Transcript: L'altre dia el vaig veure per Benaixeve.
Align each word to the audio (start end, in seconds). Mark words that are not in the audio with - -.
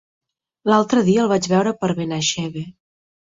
L'altre 0.71 1.03
dia 1.09 1.25
el 1.25 1.29
vaig 1.33 1.49
veure 1.51 1.75
per 1.83 1.91
Benaixeve. 2.01 2.65